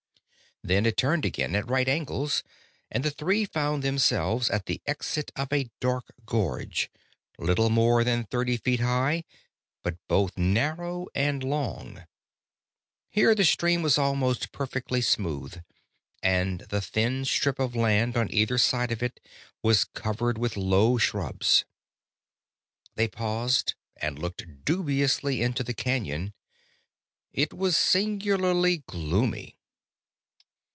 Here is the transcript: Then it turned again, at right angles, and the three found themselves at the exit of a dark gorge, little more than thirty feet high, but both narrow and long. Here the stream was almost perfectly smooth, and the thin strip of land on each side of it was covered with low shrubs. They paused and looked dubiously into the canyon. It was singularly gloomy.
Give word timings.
Then 0.63 0.85
it 0.85 0.95
turned 0.95 1.25
again, 1.25 1.55
at 1.55 1.67
right 1.67 1.89
angles, 1.89 2.43
and 2.91 3.03
the 3.03 3.09
three 3.09 3.45
found 3.45 3.81
themselves 3.81 4.47
at 4.51 4.67
the 4.67 4.79
exit 4.85 5.31
of 5.35 5.51
a 5.51 5.71
dark 5.79 6.11
gorge, 6.27 6.87
little 7.39 7.71
more 7.71 8.03
than 8.03 8.25
thirty 8.25 8.57
feet 8.57 8.79
high, 8.79 9.23
but 9.81 9.97
both 10.07 10.37
narrow 10.37 11.07
and 11.15 11.43
long. 11.43 12.05
Here 13.09 13.33
the 13.33 13.43
stream 13.43 13.81
was 13.81 13.97
almost 13.97 14.51
perfectly 14.51 15.01
smooth, 15.01 15.59
and 16.21 16.59
the 16.69 16.79
thin 16.79 17.25
strip 17.25 17.57
of 17.57 17.75
land 17.75 18.15
on 18.15 18.29
each 18.29 18.51
side 18.59 18.91
of 18.91 19.01
it 19.01 19.19
was 19.63 19.83
covered 19.83 20.37
with 20.37 20.55
low 20.57 20.97
shrubs. 20.99 21.65
They 22.93 23.07
paused 23.07 23.73
and 23.99 24.19
looked 24.19 24.63
dubiously 24.63 25.41
into 25.41 25.63
the 25.63 25.73
canyon. 25.73 26.35
It 27.33 27.51
was 27.51 27.75
singularly 27.75 28.83
gloomy. 28.85 29.57